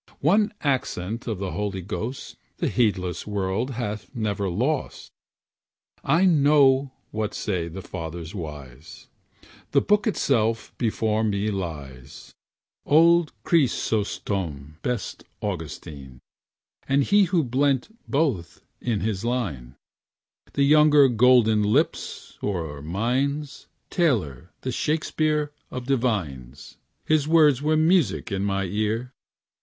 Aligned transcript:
One 0.21 0.51
accent 0.61 1.27
of 1.27 1.37
the 1.37 1.51
Holy 1.51 1.83
Ghost 1.83 2.35
The 2.57 2.69
heedless 2.69 3.27
world 3.27 3.69
hath 3.77 4.09
never 4.15 4.49
lost. 4.49 5.11
I 6.03 6.25
know 6.25 6.91
what 7.11 7.35
say 7.35 7.67
the 7.67 7.83
fathers 7.83 8.33
wise, 8.33 9.09
The 9.73 9.81
Book 9.81 10.07
itself 10.07 10.73
before 10.79 11.23
me 11.23 11.51
lies, 11.51 12.33
Old 12.83 13.31
Chrysostom, 13.43 14.79
best 14.81 15.23
Augustine, 15.39 16.19
And 16.89 17.03
he 17.03 17.25
who 17.25 17.43
blent 17.43 17.95
both 18.07 18.63
in 18.81 19.01
his 19.01 19.23
line, 19.23 19.75
The 20.53 20.63
younger 20.63 21.09
Golden 21.09 21.61
Lips 21.61 22.39
or 22.41 22.81
mines, 22.81 23.67
Taylor, 23.91 24.49
the 24.61 24.71
Shakespeare 24.71 25.51
of 25.69 25.85
divines. 25.85 26.77
His 27.05 27.27
words 27.27 27.61
are 27.61 27.77
music 27.77 28.31
in 28.31 28.43
my 28.43 28.63
ear. 28.63 29.13